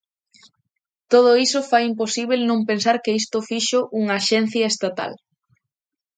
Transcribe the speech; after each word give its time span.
Todo 1.11 1.31
iso 1.45 1.59
fai 1.69 1.83
imposíbel 1.91 2.41
non 2.49 2.59
pensar 2.69 2.97
que 3.03 3.15
isto 3.21 3.37
fíxoo 3.49 3.87
unha 4.01 4.13
axencia 4.21 4.65
estatal. 4.73 5.11